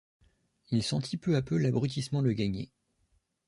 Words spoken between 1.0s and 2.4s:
peu à peu l’abrutissement le